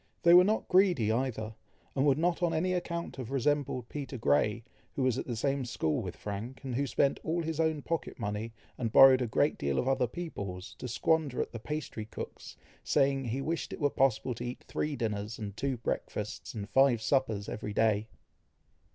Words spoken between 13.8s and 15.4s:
possible to eat three dinners,